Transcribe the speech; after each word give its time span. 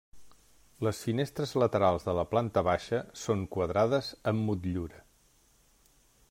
Les 0.85 1.01
finestres 1.07 1.51
laterals 1.63 2.07
de 2.07 2.15
la 2.19 2.25
planta 2.31 2.63
baixa 2.69 3.03
són 3.25 3.45
quadrades 3.57 4.11
amb 4.33 4.43
motllura. 4.49 5.05